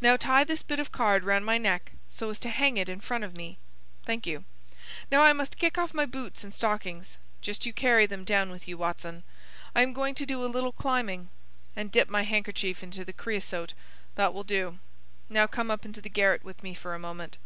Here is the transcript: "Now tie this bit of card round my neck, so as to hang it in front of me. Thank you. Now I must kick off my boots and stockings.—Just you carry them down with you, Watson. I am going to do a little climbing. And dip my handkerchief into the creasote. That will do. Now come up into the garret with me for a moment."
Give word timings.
"Now 0.00 0.16
tie 0.16 0.44
this 0.44 0.62
bit 0.62 0.78
of 0.78 0.92
card 0.92 1.24
round 1.24 1.44
my 1.44 1.58
neck, 1.58 1.90
so 2.08 2.30
as 2.30 2.38
to 2.38 2.48
hang 2.48 2.76
it 2.76 2.88
in 2.88 3.00
front 3.00 3.24
of 3.24 3.36
me. 3.36 3.58
Thank 4.06 4.24
you. 4.24 4.44
Now 5.10 5.22
I 5.22 5.32
must 5.32 5.58
kick 5.58 5.76
off 5.76 5.92
my 5.92 6.06
boots 6.06 6.44
and 6.44 6.54
stockings.—Just 6.54 7.66
you 7.66 7.72
carry 7.72 8.06
them 8.06 8.22
down 8.22 8.50
with 8.52 8.68
you, 8.68 8.78
Watson. 8.78 9.24
I 9.74 9.82
am 9.82 9.92
going 9.92 10.14
to 10.14 10.24
do 10.26 10.44
a 10.44 10.46
little 10.46 10.70
climbing. 10.70 11.28
And 11.74 11.90
dip 11.90 12.08
my 12.08 12.22
handkerchief 12.22 12.84
into 12.84 13.04
the 13.04 13.12
creasote. 13.12 13.74
That 14.14 14.32
will 14.32 14.44
do. 14.44 14.78
Now 15.28 15.48
come 15.48 15.72
up 15.72 15.84
into 15.84 16.00
the 16.00 16.08
garret 16.08 16.44
with 16.44 16.62
me 16.62 16.74
for 16.74 16.94
a 16.94 17.00
moment." 17.00 17.36